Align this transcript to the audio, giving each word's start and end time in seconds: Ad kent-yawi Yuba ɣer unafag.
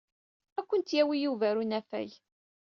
Ad 0.59 0.65
kent-yawi 0.67 1.15
Yuba 1.23 1.45
ɣer 1.47 1.55
unafag. 1.61 2.09